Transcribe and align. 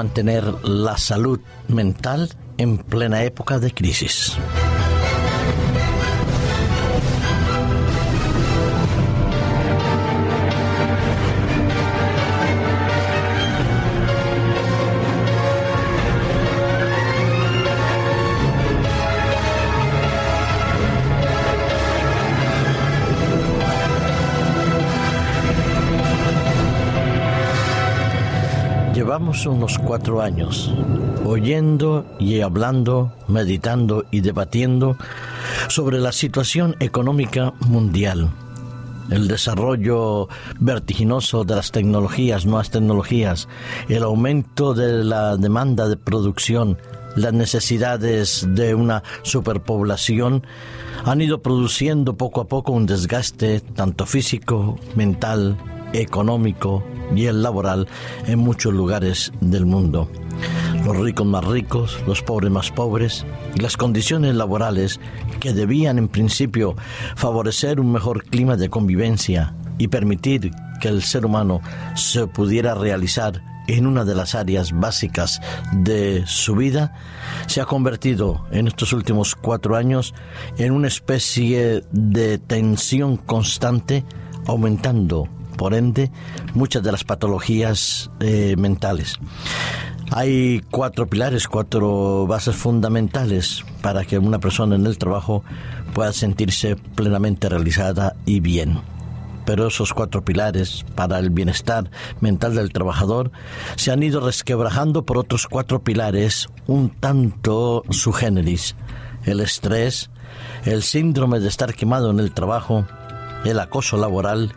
mantener 0.00 0.44
la 0.64 0.96
salud 0.96 1.40
mental 1.68 2.30
en 2.56 2.78
plena 2.78 3.22
época 3.22 3.58
de 3.58 3.70
crisis. 3.70 4.34
Unos 29.20 29.78
cuatro 29.78 30.22
años 30.22 30.72
oyendo 31.26 32.06
y 32.18 32.40
hablando, 32.40 33.12
meditando 33.28 34.06
y 34.10 34.22
debatiendo 34.22 34.96
sobre 35.68 35.98
la 35.98 36.10
situación 36.10 36.74
económica 36.80 37.52
mundial, 37.68 38.30
el 39.10 39.28
desarrollo 39.28 40.28
vertiginoso 40.58 41.44
de 41.44 41.54
las 41.54 41.70
tecnologías, 41.70 42.46
nuevas 42.46 42.70
tecnologías, 42.70 43.46
el 43.90 44.04
aumento 44.04 44.72
de 44.72 45.04
la 45.04 45.36
demanda 45.36 45.86
de 45.86 45.98
producción, 45.98 46.78
las 47.14 47.34
necesidades 47.34 48.48
de 48.48 48.74
una 48.74 49.02
superpoblación 49.22 50.46
han 51.04 51.20
ido 51.20 51.42
produciendo 51.42 52.16
poco 52.16 52.40
a 52.40 52.48
poco 52.48 52.72
un 52.72 52.86
desgaste 52.86 53.60
tanto 53.60 54.06
físico, 54.06 54.78
mental, 54.96 55.58
económico 55.92 56.82
y 57.14 57.26
el 57.26 57.42
laboral 57.42 57.88
en 58.26 58.38
muchos 58.38 58.72
lugares 58.72 59.32
del 59.40 59.66
mundo. 59.66 60.08
Los 60.84 60.96
ricos 60.96 61.26
más 61.26 61.44
ricos, 61.44 61.98
los 62.06 62.22
pobres 62.22 62.50
más 62.50 62.70
pobres 62.70 63.26
y 63.54 63.60
las 63.60 63.76
condiciones 63.76 64.34
laborales 64.34 65.00
que 65.38 65.52
debían 65.52 65.98
en 65.98 66.08
principio 66.08 66.74
favorecer 67.16 67.80
un 67.80 67.92
mejor 67.92 68.24
clima 68.24 68.56
de 68.56 68.70
convivencia 68.70 69.54
y 69.78 69.88
permitir 69.88 70.50
que 70.80 70.88
el 70.88 71.02
ser 71.02 71.26
humano 71.26 71.60
se 71.94 72.26
pudiera 72.26 72.74
realizar 72.74 73.42
en 73.68 73.86
una 73.86 74.04
de 74.04 74.14
las 74.14 74.34
áreas 74.34 74.72
básicas 74.72 75.40
de 75.72 76.24
su 76.26 76.56
vida, 76.56 76.94
se 77.46 77.60
ha 77.60 77.66
convertido 77.66 78.46
en 78.50 78.66
estos 78.66 78.92
últimos 78.92 79.36
cuatro 79.36 79.76
años 79.76 80.14
en 80.58 80.72
una 80.72 80.88
especie 80.88 81.84
de 81.92 82.38
tensión 82.38 83.16
constante, 83.16 84.04
aumentando 84.46 85.28
por 85.60 85.74
ende, 85.74 86.10
muchas 86.54 86.82
de 86.82 86.90
las 86.90 87.04
patologías 87.04 88.10
eh, 88.20 88.54
mentales. 88.56 89.18
Hay 90.10 90.62
cuatro 90.70 91.06
pilares, 91.06 91.48
cuatro 91.48 92.26
bases 92.26 92.56
fundamentales 92.56 93.62
para 93.82 94.06
que 94.06 94.18
una 94.18 94.38
persona 94.38 94.76
en 94.76 94.86
el 94.86 94.96
trabajo 94.96 95.44
pueda 95.92 96.14
sentirse 96.14 96.76
plenamente 96.76 97.50
realizada 97.50 98.16
y 98.24 98.40
bien. 98.40 98.80
Pero 99.44 99.66
esos 99.66 99.92
cuatro 99.92 100.24
pilares 100.24 100.86
para 100.94 101.18
el 101.18 101.28
bienestar 101.28 101.90
mental 102.22 102.54
del 102.54 102.72
trabajador 102.72 103.30
se 103.76 103.92
han 103.92 104.02
ido 104.02 104.20
resquebrajando 104.20 105.04
por 105.04 105.18
otros 105.18 105.46
cuatro 105.46 105.84
pilares 105.84 106.48
un 106.68 106.88
tanto 106.88 107.84
su 107.90 108.14
generis. 108.14 108.76
El 109.26 109.40
estrés, 109.40 110.08
el 110.64 110.82
síndrome 110.82 111.38
de 111.38 111.48
estar 111.48 111.74
quemado 111.74 112.10
en 112.10 112.18
el 112.18 112.32
trabajo, 112.32 112.86
el 113.44 113.60
acoso 113.60 113.98
laboral 113.98 114.54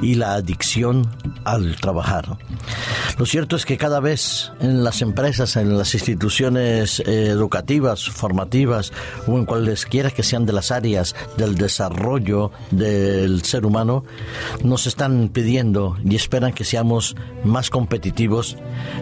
y 0.00 0.14
la 0.14 0.34
adicción 0.34 1.06
al 1.44 1.76
trabajar. 1.76 2.36
Lo 3.18 3.26
cierto 3.26 3.56
es 3.56 3.64
que 3.64 3.76
cada 3.76 4.00
vez 4.00 4.52
en 4.60 4.84
las 4.84 5.00
empresas, 5.02 5.56
en 5.56 5.78
las 5.78 5.94
instituciones 5.94 7.00
eh, 7.00 7.28
educativas, 7.28 8.08
formativas 8.08 8.92
o 9.26 9.38
en 9.38 9.46
cualesquiera 9.46 10.10
que 10.10 10.22
sean 10.22 10.44
de 10.46 10.52
las 10.52 10.70
áreas 10.70 11.14
del 11.36 11.56
desarrollo 11.56 12.50
del 12.70 13.42
ser 13.42 13.64
humano, 13.64 14.04
nos 14.62 14.86
están 14.86 15.28
pidiendo 15.28 15.96
y 16.04 16.16
esperan 16.16 16.52
que 16.52 16.64
seamos 16.64 17.16
más 17.44 17.70
competitivos, 17.70 18.56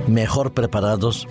mejor 0.07 0.53
preparados, 0.53 1.27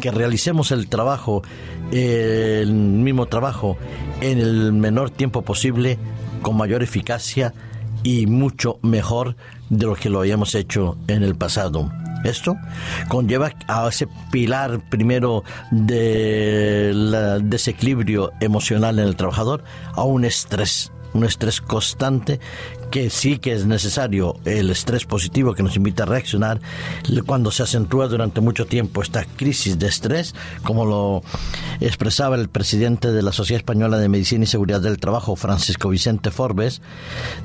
que 0.00 0.10
realicemos 0.10 0.70
el 0.70 0.88
trabajo, 0.88 1.42
el 1.90 2.72
mismo 2.72 3.26
trabajo, 3.26 3.76
en 4.20 4.38
el 4.38 4.72
menor 4.72 5.10
tiempo 5.10 5.42
posible, 5.42 5.98
con 6.42 6.56
mayor 6.56 6.82
eficacia, 6.82 7.52
y 8.02 8.26
mucho 8.26 8.78
mejor 8.82 9.36
de 9.70 9.86
lo 9.86 9.94
que 9.94 10.10
lo 10.10 10.20
habíamos 10.20 10.54
hecho 10.54 10.96
en 11.08 11.22
el 11.22 11.36
pasado. 11.36 11.90
Esto 12.24 12.56
conlleva 13.08 13.52
a 13.68 13.88
ese 13.88 14.08
pilar 14.30 14.80
primero 14.88 15.44
del 15.70 17.48
desequilibrio 17.48 18.32
emocional 18.40 18.98
en 18.98 19.06
el 19.06 19.16
trabajador 19.16 19.62
a 19.94 20.02
un 20.02 20.24
estrés, 20.24 20.90
un 21.14 21.24
estrés 21.24 21.60
constante 21.60 22.40
que 22.90 23.10
sí 23.10 23.38
que 23.38 23.52
es 23.52 23.66
necesario 23.66 24.36
el 24.44 24.70
estrés 24.70 25.04
positivo 25.04 25.54
que 25.54 25.62
nos 25.62 25.76
invita 25.76 26.04
a 26.04 26.06
reaccionar 26.06 26.60
cuando 27.26 27.50
se 27.50 27.62
acentúa 27.62 28.08
durante 28.08 28.40
mucho 28.40 28.66
tiempo 28.66 29.02
esta 29.02 29.24
crisis 29.24 29.78
de 29.78 29.88
estrés, 29.88 30.34
como 30.62 30.84
lo 30.84 31.22
expresaba 31.80 32.36
el 32.36 32.48
presidente 32.48 33.12
de 33.12 33.22
la 33.22 33.32
Sociedad 33.32 33.58
Española 33.58 33.98
de 33.98 34.08
Medicina 34.08 34.44
y 34.44 34.46
Seguridad 34.46 34.80
del 34.80 34.98
Trabajo, 34.98 35.36
Francisco 35.36 35.88
Vicente 35.90 36.30
Forbes, 36.30 36.80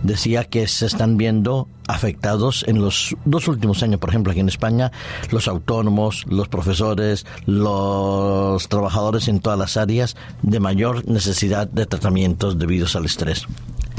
decía 0.04 0.46
que 0.46 0.68
se 0.68 0.86
están 0.86 1.18
viendo 1.18 1.68
afectados 1.88 2.64
en 2.68 2.82
los 2.82 3.16
dos 3.26 3.48
últimos 3.48 3.84
años, 3.84 4.00
por 4.00 4.10
ejemplo, 4.10 4.32
aquí 4.32 4.40
en 4.40 4.48
España, 4.48 4.92
los 5.32 5.48
autónomos, 5.48 6.26
los 6.30 6.48
profesores, 6.48 7.26
los 7.46 8.68
trabajadores 8.70 9.28
en 9.28 9.40
todas 9.40 9.60
las 9.60 9.78
áreas 9.78 10.16
de 10.42 10.60
mayor 10.60 11.08
necesidad 11.08 11.68
de 11.68 11.86
tratamientos 11.86 12.58
debidos 12.58 12.96
al 12.96 13.06
estrés 13.06 13.48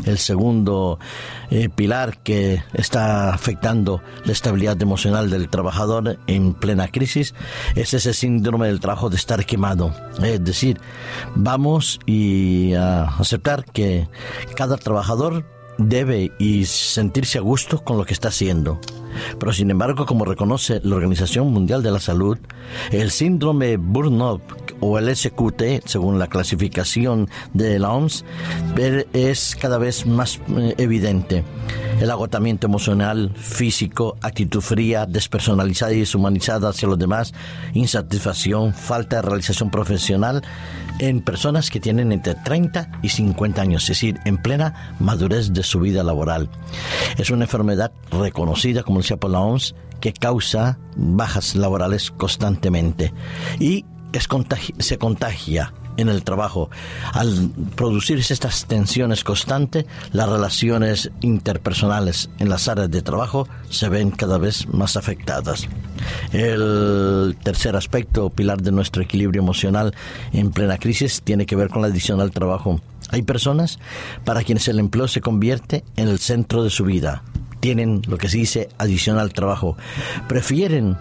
el 0.07 0.19
segundo 0.19 0.99
eh, 1.51 1.69
pilar 1.69 2.19
que 2.19 2.63
está 2.73 3.33
afectando 3.33 4.03
la 4.25 4.33
estabilidad 4.33 4.81
emocional 4.81 5.31
del 5.31 5.49
trabajador 5.49 6.19
en 6.27 6.55
plena 6.55 6.89
crisis 6.89 7.35
es 7.75 7.95
ese 7.95 8.15
síndrome 8.15 8.67
del 8.67 8.81
trabajo 8.81 9.11
de 9.11 9.17
estar 9.17 9.45
quemado. 9.47 9.95
Es 10.23 10.43
decir, 10.45 10.81
vamos 11.35 11.99
a 12.79 13.17
aceptar 13.19 13.65
que 13.65 14.09
cada 14.57 14.77
trabajador 14.77 15.45
debe 15.79 16.33
y 16.39 16.65
sentirse 16.67 17.39
a 17.39 17.43
gusto 17.43 17.83
con 17.83 17.99
lo 17.99 18.05
que 18.05 18.13
está 18.13 18.29
haciendo. 18.29 18.81
Pero 19.39 19.53
sin 19.53 19.71
embargo, 19.71 20.07
como 20.07 20.25
reconoce 20.25 20.81
la 20.83 20.97
Organización 20.97 21.53
Mundial 21.53 21.83
de 21.83 21.91
la 21.91 22.01
Salud, 22.01 22.39
el 22.91 23.11
síndrome 23.11 23.77
burnout 23.77 24.64
o 24.81 24.99
el 24.99 25.15
SQT, 25.15 25.87
según 25.87 26.19
la 26.19 26.27
clasificación 26.27 27.29
de 27.53 27.79
la 27.79 27.93
OMS, 27.93 28.25
es 29.13 29.57
cada 29.57 29.79
vez 29.79 30.07
más 30.07 30.41
eh, 30.57 30.75
evidente. 30.79 31.45
El 32.01 32.11
agotamiento 32.11 32.67
emocional, 32.67 33.33
físico, 33.37 34.17
actitud 34.21 34.61
fría, 34.61 35.07
despersonalizada 35.07 35.93
y 35.93 36.01
deshumanizada 36.01 36.69
hacia 36.71 36.89
los 36.89 36.99
demás, 36.99 37.33
insatisfacción, 37.73 38.75
falta 38.75 39.17
de 39.17 39.23
realización 39.23 39.71
profesional 39.71 40.43
en 40.99 41.23
personas 41.23 41.71
que 41.71 41.81
tienen 41.81 42.13
entre 42.13 42.35
30 42.35 43.01
y 43.03 43.09
50 43.09 43.63
años, 43.63 43.83
es 43.85 43.89
decir, 43.89 44.19
en 44.25 44.39
plena 44.39 44.97
madurez 44.99 45.53
de 45.53 45.63
su 45.63 45.81
vida 45.81 46.03
laboral. 46.03 46.49
Es 47.17 47.31
una 47.31 47.45
enfermedad 47.45 47.93
reconocida, 48.11 48.83
como 48.83 49.01
decía 49.01 49.17
por 49.17 49.31
la 49.31 49.41
OMS, 49.41 49.75
que 50.01 50.13
causa 50.13 50.79
bajas 50.97 51.55
laborales 51.55 52.11
constantemente 52.11 53.13
y 53.59 53.85
se 54.79 54.99
contagia 54.99 55.73
en 55.97 56.09
el 56.09 56.25
trabajo. 56.25 56.71
Al 57.13 57.51
producirse 57.77 58.33
estas 58.33 58.67
tensiones 58.67 59.25
constantes, 59.25 59.87
las 60.13 60.29
relaciones 60.29 61.11
interpersonales 61.21 62.31
en 62.39 62.49
las 62.49 62.69
áreas 62.69 62.91
de 62.91 63.03
trabajo 63.03 63.49
se 63.71 63.89
ven 63.89 64.11
cada 64.11 64.39
vez 64.39 64.67
más 64.69 64.97
afectadas. 64.97 65.69
El 66.33 67.37
tercer 67.43 67.77
aspecto, 67.77 68.31
pilar 68.31 68.63
de 68.63 68.73
nuestro 68.73 69.03
equilibrio 69.03 69.43
emocional 69.43 69.95
en 70.33 70.51
plena 70.51 70.79
crisis, 70.79 71.23
tiene 71.23 71.47
que 71.47 71.57
ver 71.57 71.69
con 71.69 71.83
la 71.83 71.89
adición 71.89 72.21
al 72.21 72.31
trabajo. 72.33 72.81
Hay 73.11 73.23
personas 73.23 73.79
para 74.25 74.43
quienes 74.43 74.67
el 74.69 74.79
empleo 74.79 75.09
se 75.09 75.21
convierte 75.21 75.85
en 75.97 76.09
el 76.09 76.19
centro 76.19 76.65
de 76.65 76.71
su 76.71 76.85
vida. 76.85 77.23
Tienen 77.61 78.03
lo 78.09 78.19
que 78.19 78.29
se 78.29 78.39
dice 78.39 78.69
adición 78.79 79.19
al 79.19 79.33
trabajo. 79.33 79.77
Prefieren 80.29 80.99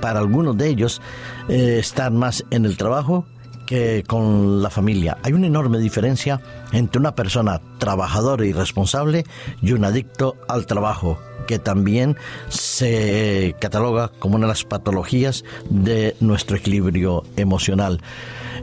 para 0.00 0.20
algunos 0.20 0.56
de 0.56 0.68
ellos 0.68 1.00
eh, 1.48 1.78
estar 1.78 2.10
más 2.10 2.44
en 2.50 2.64
el 2.64 2.76
trabajo 2.76 3.26
que 3.66 4.04
con 4.06 4.62
la 4.62 4.70
familia. 4.70 5.18
Hay 5.22 5.32
una 5.32 5.48
enorme 5.48 5.78
diferencia 5.78 6.40
entre 6.72 7.00
una 7.00 7.14
persona 7.14 7.60
trabajadora 7.78 8.46
y 8.46 8.52
responsable 8.52 9.24
y 9.60 9.72
un 9.72 9.84
adicto 9.84 10.36
al 10.48 10.66
trabajo, 10.66 11.18
que 11.46 11.58
también 11.58 12.16
se 12.48 13.54
cataloga 13.60 14.10
como 14.18 14.36
una 14.36 14.46
de 14.46 14.52
las 14.52 14.64
patologías 14.64 15.44
de 15.68 16.16
nuestro 16.20 16.56
equilibrio 16.56 17.24
emocional. 17.36 18.00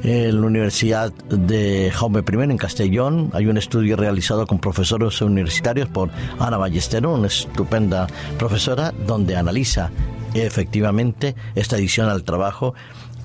En 0.03 0.41
la 0.41 0.47
Universidad 0.47 1.13
de 1.29 1.89
Jaume 1.93 2.23
I 2.29 2.35
en 2.43 2.57
Castellón 2.57 3.29
hay 3.33 3.45
un 3.45 3.57
estudio 3.57 3.95
realizado 3.95 4.45
con 4.47 4.59
profesores 4.59 5.21
universitarios 5.21 5.87
por 5.87 6.09
Ana 6.39 6.57
Ballestero, 6.57 7.13
una 7.13 7.27
estupenda 7.27 8.07
profesora, 8.37 8.93
donde 9.07 9.37
analiza 9.37 9.91
efectivamente 10.33 11.35
esta 11.55 11.75
adición 11.75 12.09
al 12.09 12.23
trabajo 12.23 12.73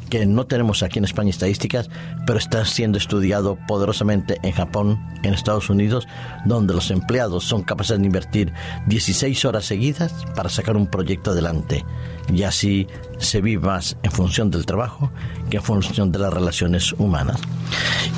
que 0.08 0.26
no 0.26 0.46
tenemos 0.46 0.82
aquí 0.82 0.98
en 0.98 1.04
España 1.04 1.30
estadísticas, 1.30 1.90
pero 2.26 2.38
está 2.38 2.64
siendo 2.64 2.98
estudiado 2.98 3.58
poderosamente 3.66 4.38
en 4.42 4.52
Japón, 4.52 4.98
en 5.22 5.34
Estados 5.34 5.70
Unidos, 5.70 6.06
donde 6.44 6.74
los 6.74 6.90
empleados 6.90 7.44
son 7.44 7.62
capaces 7.62 7.98
de 7.98 8.06
invertir 8.06 8.52
16 8.86 9.44
horas 9.44 9.64
seguidas 9.64 10.12
para 10.34 10.48
sacar 10.48 10.76
un 10.76 10.86
proyecto 10.86 11.30
adelante. 11.30 11.84
Y 12.32 12.42
así 12.42 12.86
se 13.18 13.40
vive 13.40 13.66
más 13.66 13.96
en 14.02 14.12
función 14.12 14.50
del 14.50 14.66
trabajo 14.66 15.10
que 15.50 15.56
en 15.56 15.62
función 15.62 16.12
de 16.12 16.18
las 16.18 16.32
relaciones 16.32 16.92
humanas. 16.92 17.40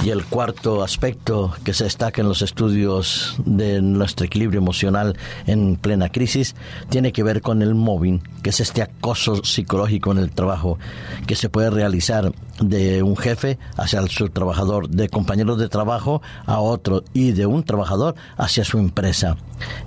Y 0.04 0.10
el 0.10 0.24
cuarto 0.24 0.82
aspecto 0.82 1.54
que 1.64 1.74
se 1.74 1.84
destaca 1.84 2.20
en 2.20 2.28
los 2.28 2.42
estudios 2.42 3.36
de 3.44 3.80
nuestro 3.82 4.26
equilibrio 4.26 4.58
emocional 4.60 5.16
en 5.46 5.76
plena 5.76 6.08
crisis 6.08 6.54
tiene 6.88 7.12
que 7.12 7.22
ver 7.22 7.40
con 7.40 7.62
el 7.62 7.74
mobbing, 7.74 8.22
que 8.42 8.50
es 8.50 8.60
este 8.60 8.82
acoso 8.82 9.44
psicológico 9.44 10.12
en 10.12 10.18
el 10.18 10.30
trabajo 10.30 10.78
que 11.26 11.36
se 11.36 11.48
puede 11.48 11.70
realizar 11.80 12.32
de 12.60 13.02
un 13.02 13.16
jefe 13.16 13.58
hacia 13.78 14.06
su 14.06 14.28
trabajador, 14.28 14.90
de 14.90 15.08
compañeros 15.08 15.58
de 15.58 15.70
trabajo 15.70 16.20
a 16.44 16.60
otro 16.60 17.02
y 17.14 17.32
de 17.32 17.46
un 17.46 17.64
trabajador 17.64 18.14
hacia 18.36 18.64
su 18.64 18.78
empresa. 18.78 19.36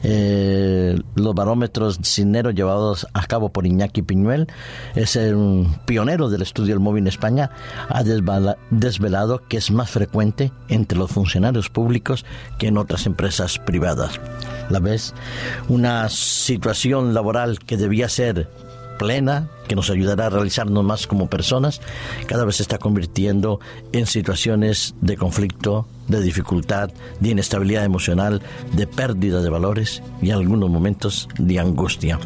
Eh, 0.02 1.00
los 1.14 1.36
barómetros 1.36 2.00
cineros 2.02 2.56
llevados 2.56 3.08
a 3.14 3.26
cabo 3.28 3.50
por 3.50 3.68
Iñaki 3.68 4.02
Piñuel 4.02 4.48
es 4.96 5.16
un 5.16 5.78
pionero 5.86 6.30
del 6.30 6.42
estudio 6.42 6.74
del 6.74 6.80
móvil 6.80 7.04
en 7.04 7.08
España, 7.08 7.52
ha 7.90 8.04
desvelado 8.04 9.42
que 9.48 9.58
es 9.58 9.70
más 9.70 9.92
frecuente 9.92 10.52
entre 10.70 10.98
los 10.98 11.12
funcionarios 11.12 11.70
públicos 11.70 12.26
que 12.58 12.68
en 12.68 12.78
otras 12.80 13.06
empresas 13.06 13.60
privadas. 13.60 14.20
La 14.70 14.80
vez, 14.80 15.14
una 15.70 16.10
situación 16.10 17.14
laboral 17.14 17.60
que 17.60 17.78
debía 17.78 18.10
ser 18.10 18.50
plena, 18.98 19.50
que 19.68 19.76
nos 19.76 19.90
ayudará 19.90 20.28
a 20.28 20.30
realizarnos 20.30 20.84
más 20.84 21.08
como 21.08 21.30
personas, 21.30 21.82
cada 22.28 22.46
vez 22.46 22.58
se 22.58 22.64
está 22.64 22.78
convirtiendo 22.78 23.60
en 23.92 24.06
situaciones 24.06 24.96
de 25.02 25.18
conflicto, 25.18 25.88
de 26.08 26.22
dificultad, 26.22 26.92
de 27.20 27.30
inestabilidad 27.30 27.86
emocional, 27.86 28.42
de 28.74 28.88
pérdida 28.88 29.42
de 29.42 29.50
valores 29.50 30.02
y 30.22 30.32
algunos 30.32 30.70
momentos 30.70 31.30
de 31.38 31.60
angustia. 31.60 32.20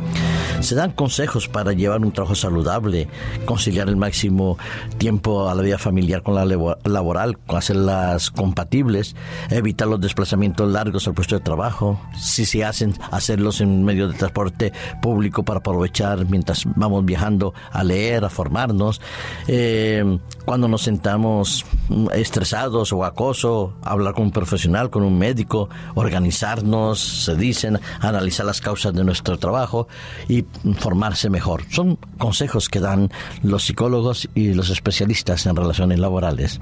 Se 0.59 0.75
dan 0.75 0.91
consejos 0.91 1.47
para 1.47 1.71
llevar 1.71 2.01
un 2.01 2.11
trabajo 2.11 2.35
saludable, 2.35 3.07
conciliar 3.45 3.87
el 3.89 3.95
máximo 3.95 4.57
tiempo 4.97 5.49
a 5.49 5.55
la 5.55 5.61
vida 5.61 5.77
familiar 5.77 6.23
con 6.23 6.35
la 6.35 6.45
laboral, 6.83 7.37
hacerlas 7.47 8.31
compatibles, 8.31 9.15
evitar 9.49 9.87
los 9.87 10.01
desplazamientos 10.01 10.69
largos 10.69 11.07
al 11.07 11.13
puesto 11.13 11.35
de 11.35 11.41
trabajo, 11.41 12.01
si 12.17 12.45
se 12.45 12.65
hacen, 12.65 12.93
hacerlos 13.11 13.61
en 13.61 13.83
medio 13.83 14.07
de 14.07 14.15
transporte 14.15 14.73
público 15.01 15.43
para 15.43 15.59
aprovechar 15.59 16.25
mientras 16.25 16.63
vamos 16.75 17.05
viajando 17.05 17.53
a 17.71 17.83
leer, 17.83 18.25
a 18.25 18.29
formarnos, 18.29 18.99
eh, 19.47 20.19
cuando 20.43 20.67
nos 20.67 20.81
sentamos 20.81 21.65
estresados 22.13 22.93
o 22.93 23.03
acoso, 23.03 23.73
hablar 23.83 24.13
con 24.13 24.25
un 24.25 24.31
profesional, 24.31 24.89
con 24.89 25.03
un 25.03 25.17
médico, 25.17 25.69
organizarnos, 25.95 26.99
se 26.99 27.35
dicen, 27.35 27.79
analizar 27.99 28.45
las 28.45 28.61
causas 28.61 28.93
de 28.93 29.03
nuestro 29.03 29.37
trabajo 29.37 29.87
y 30.27 30.45
formarse 30.79 31.29
mejor. 31.29 31.63
Son 31.69 31.97
consejos 32.17 32.69
que 32.69 32.79
dan 32.79 33.09
los 33.43 33.63
psicólogos 33.65 34.29
y 34.35 34.53
los 34.53 34.69
especialistas 34.69 35.45
en 35.45 35.55
relaciones 35.55 35.99
laborales 35.99 36.59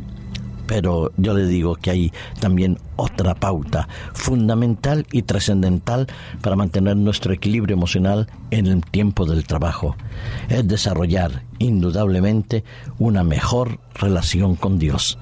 pero 0.67 1.11
yo 1.17 1.33
le 1.33 1.45
digo 1.45 1.75
que 1.75 1.91
hay 1.91 2.13
también 2.39 2.77
otra 2.95 3.35
pauta 3.35 3.87
fundamental 4.13 5.05
y 5.11 5.23
trascendental 5.23 6.07
para 6.41 6.55
mantener 6.55 6.97
nuestro 6.97 7.33
equilibrio 7.33 7.75
emocional 7.75 8.27
en 8.51 8.67
el 8.67 8.83
tiempo 8.83 9.25
del 9.25 9.45
trabajo. 9.45 9.95
Es 10.49 10.67
desarrollar 10.67 11.43
indudablemente 11.59 12.63
una 12.99 13.23
mejor 13.23 13.79
relación 13.95 14.55
con 14.55 14.79
Dios. 14.79 15.17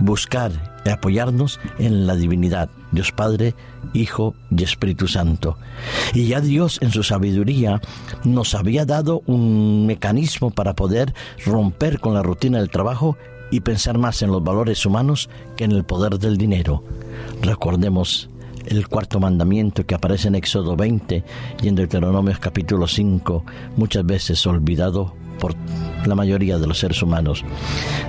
Buscar 0.00 0.78
y 0.84 0.90
apoyarnos 0.90 1.60
en 1.78 2.06
la 2.06 2.16
divinidad, 2.16 2.70
Dios 2.92 3.12
Padre, 3.12 3.54
Hijo 3.92 4.34
y 4.50 4.62
Espíritu 4.62 5.06
Santo. 5.06 5.58
Y 6.14 6.28
ya 6.28 6.40
Dios 6.40 6.78
en 6.80 6.90
su 6.90 7.02
sabiduría 7.02 7.80
nos 8.24 8.54
había 8.54 8.84
dado 8.86 9.22
un 9.26 9.86
mecanismo 9.86 10.50
para 10.50 10.74
poder 10.74 11.14
romper 11.44 12.00
con 12.00 12.14
la 12.14 12.22
rutina 12.22 12.58
del 12.58 12.70
trabajo 12.70 13.16
y 13.50 13.60
pensar 13.60 13.98
más 13.98 14.22
en 14.22 14.30
los 14.30 14.42
valores 14.42 14.84
humanos 14.86 15.28
que 15.56 15.64
en 15.64 15.72
el 15.72 15.84
poder 15.84 16.18
del 16.18 16.36
dinero. 16.36 16.82
Recordemos 17.42 18.28
el 18.66 18.88
cuarto 18.88 19.18
mandamiento 19.20 19.86
que 19.86 19.94
aparece 19.94 20.28
en 20.28 20.34
Éxodo 20.34 20.76
20 20.76 21.24
y 21.62 21.68
en 21.68 21.74
Deuteronomio 21.74 22.34
capítulo 22.38 22.86
5, 22.86 23.44
muchas 23.76 24.04
veces 24.04 24.46
olvidado 24.46 25.14
por 25.38 25.54
la 26.06 26.14
mayoría 26.14 26.58
de 26.58 26.66
los 26.66 26.78
seres 26.78 27.02
humanos. 27.02 27.44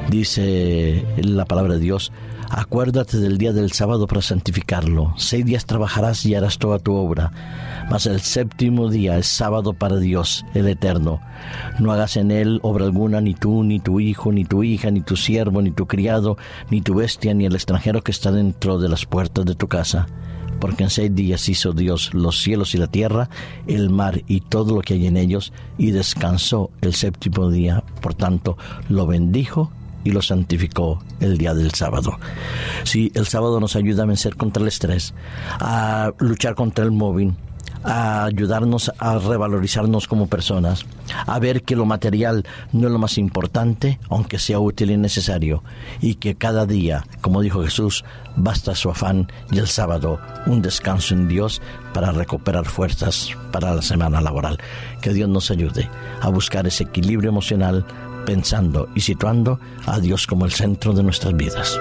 Dice 0.09 1.05
la 1.17 1.45
palabra 1.45 1.75
de 1.75 1.79
Dios, 1.79 2.11
acuérdate 2.49 3.17
del 3.17 3.37
día 3.37 3.53
del 3.53 3.71
sábado 3.71 4.07
para 4.07 4.21
santificarlo. 4.21 5.13
Seis 5.17 5.45
días 5.45 5.65
trabajarás 5.65 6.25
y 6.25 6.35
harás 6.35 6.57
toda 6.57 6.79
tu 6.79 6.93
obra, 6.93 7.31
mas 7.89 8.05
el 8.05 8.21
séptimo 8.21 8.89
día 8.89 9.17
es 9.17 9.27
sábado 9.27 9.73
para 9.73 9.97
Dios, 9.97 10.45
el 10.53 10.67
Eterno. 10.67 11.21
No 11.79 11.91
hagas 11.91 12.17
en 12.17 12.31
él 12.31 12.59
obra 12.63 12.85
alguna, 12.85 13.21
ni 13.21 13.33
tú, 13.33 13.63
ni 13.63 13.79
tu 13.79 13.99
hijo, 13.99 14.31
ni 14.31 14.45
tu 14.45 14.63
hija, 14.63 14.91
ni 14.91 15.01
tu 15.01 15.15
siervo, 15.15 15.61
ni 15.61 15.71
tu 15.71 15.87
criado, 15.87 16.37
ni 16.69 16.81
tu 16.81 16.95
bestia, 16.95 17.33
ni 17.33 17.45
el 17.45 17.55
extranjero 17.55 18.01
que 18.01 18.11
está 18.11 18.31
dentro 18.31 18.79
de 18.79 18.89
las 18.89 19.05
puertas 19.05 19.45
de 19.45 19.55
tu 19.55 19.67
casa 19.67 20.07
porque 20.59 20.83
en 20.83 20.89
seis 20.89 21.15
días 21.15 21.47
hizo 21.49 21.71
Dios 21.71 22.13
los 22.13 22.41
cielos 22.41 22.75
y 22.75 22.77
la 22.77 22.87
tierra, 22.87 23.29
el 23.65 23.89
mar 23.89 24.23
y 24.27 24.41
todo 24.41 24.75
lo 24.75 24.81
que 24.81 24.95
hay 24.95 25.07
en 25.07 25.17
ellos, 25.17 25.53
y 25.77 25.91
descansó 25.91 26.69
el 26.81 26.93
séptimo 26.93 27.49
día, 27.49 27.83
por 28.01 28.13
tanto 28.13 28.57
lo 28.89 29.07
bendijo 29.07 29.71
y 30.03 30.11
lo 30.11 30.21
santificó 30.21 31.03
el 31.19 31.37
día 31.37 31.53
del 31.53 31.71
sábado. 31.71 32.17
Sí, 32.83 33.11
el 33.15 33.27
sábado 33.27 33.59
nos 33.59 33.75
ayuda 33.75 34.03
a 34.03 34.07
vencer 34.07 34.35
contra 34.35 34.61
el 34.61 34.67
estrés, 34.67 35.13
a 35.59 36.11
luchar 36.19 36.55
contra 36.55 36.85
el 36.85 36.91
móvil, 36.91 37.35
a 37.83 38.25
ayudarnos 38.25 38.91
a 38.97 39.17
revalorizarnos 39.17 40.07
como 40.07 40.27
personas, 40.27 40.85
a 41.25 41.39
ver 41.39 41.63
que 41.63 41.75
lo 41.75 41.85
material 41.85 42.45
no 42.73 42.87
es 42.87 42.93
lo 42.93 42.99
más 42.99 43.17
importante, 43.17 43.99
aunque 44.09 44.39
sea 44.39 44.59
útil 44.59 44.91
y 44.91 44.97
necesario, 44.97 45.63
y 46.01 46.15
que 46.15 46.35
cada 46.35 46.65
día, 46.65 47.05
como 47.21 47.41
dijo 47.41 47.63
Jesús, 47.63 48.03
basta 48.35 48.75
su 48.75 48.89
afán 48.89 49.31
y 49.51 49.59
el 49.59 49.67
sábado 49.67 50.19
un 50.45 50.61
descanso 50.61 51.13
en 51.13 51.27
Dios 51.27 51.61
para 51.93 52.11
recuperar 52.11 52.65
fuerzas 52.65 53.29
para 53.51 53.73
la 53.73 53.81
semana 53.81 54.21
laboral. 54.21 54.59
Que 55.01 55.13
Dios 55.13 55.29
nos 55.29 55.49
ayude 55.49 55.89
a 56.21 56.29
buscar 56.29 56.67
ese 56.67 56.83
equilibrio 56.83 57.29
emocional 57.29 57.85
pensando 58.25 58.89
y 58.95 59.01
situando 59.01 59.59
a 59.85 59.99
Dios 59.99 60.27
como 60.27 60.45
el 60.45 60.51
centro 60.51 60.93
de 60.93 61.03
nuestras 61.03 61.35
vidas. 61.35 61.79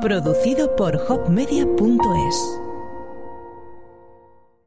Producido 0.00 0.74
por 0.76 0.96
hopmedia.es 1.08 2.61